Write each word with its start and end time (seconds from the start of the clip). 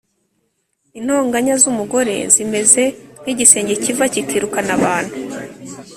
Intonganya 0.99 1.55
z’umugore 1.61 2.15
zimeze 2.33 2.83
nk’igisenge 3.21 3.73
kiva 3.83 4.05
kikirukana 4.13 4.71
abantu 4.77 5.15